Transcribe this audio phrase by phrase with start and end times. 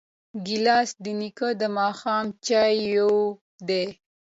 [0.45, 3.13] ګیلاس د نیکه د ماښام چایو
[3.67, 3.85] دی.